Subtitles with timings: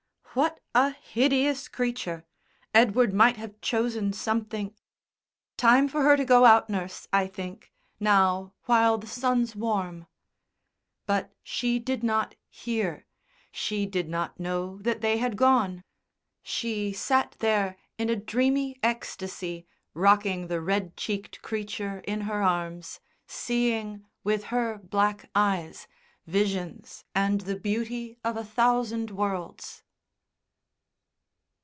[0.33, 2.25] "What a hideous creature!
[2.73, 4.73] Edward might have chosen something
[5.57, 10.07] Time for her to go out, nurse, I think now, while the sun's warm."
[11.05, 13.07] But she did not hear.
[13.51, 15.83] She did not know that they had gone.
[16.41, 23.01] She sat there in a dreamy ecstasy rocking the red cheeked creature in her arms,
[23.27, 25.89] seeing, with her black eyes,
[26.25, 29.83] visions and the beauty of a thousand worlds.